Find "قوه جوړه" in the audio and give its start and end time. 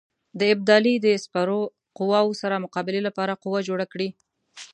3.43-3.85